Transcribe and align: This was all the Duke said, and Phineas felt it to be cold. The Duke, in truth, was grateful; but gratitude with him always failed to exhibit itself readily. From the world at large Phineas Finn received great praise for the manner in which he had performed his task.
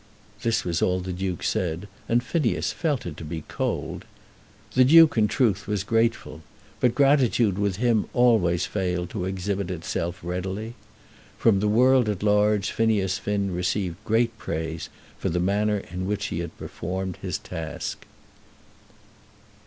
This 0.41 0.65
was 0.65 0.81
all 0.81 0.99
the 0.99 1.13
Duke 1.13 1.43
said, 1.43 1.87
and 2.09 2.23
Phineas 2.23 2.71
felt 2.73 3.05
it 3.05 3.15
to 3.17 3.23
be 3.23 3.41
cold. 3.47 4.03
The 4.73 4.83
Duke, 4.83 5.15
in 5.15 5.27
truth, 5.27 5.67
was 5.67 5.83
grateful; 5.83 6.41
but 6.79 6.95
gratitude 6.95 7.59
with 7.59 7.75
him 7.75 8.07
always 8.11 8.65
failed 8.65 9.11
to 9.11 9.25
exhibit 9.25 9.69
itself 9.69 10.19
readily. 10.23 10.73
From 11.37 11.59
the 11.59 11.67
world 11.67 12.09
at 12.09 12.23
large 12.23 12.71
Phineas 12.71 13.19
Finn 13.19 13.53
received 13.53 14.03
great 14.03 14.35
praise 14.39 14.89
for 15.19 15.29
the 15.29 15.39
manner 15.39 15.77
in 15.91 16.07
which 16.07 16.29
he 16.29 16.39
had 16.39 16.57
performed 16.57 17.17
his 17.21 17.37
task. 17.37 18.07